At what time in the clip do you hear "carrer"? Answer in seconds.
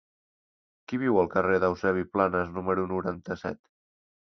1.35-1.59